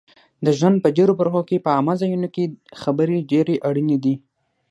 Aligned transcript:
د 0.45 0.47
ژوند 0.57 0.77
په 0.83 0.89
ډېرو 0.97 1.13
برخو 1.19 1.41
کې 1.49 1.63
په 1.65 1.69
عامه 1.75 1.93
ځایونو 2.01 2.27
کې 2.35 2.43
خبرې 2.81 3.17
ډېرې 3.31 3.55
اړینې 3.67 3.97
دي 4.03 4.15